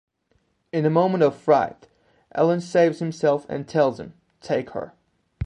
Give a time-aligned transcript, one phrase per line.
[0.73, 1.85] In a moment of fright,
[2.33, 4.93] Alan saves himself and tells him: Take her.